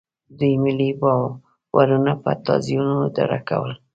[0.37, 3.71] دوی ملي باورونه په تازیانو اداره کول.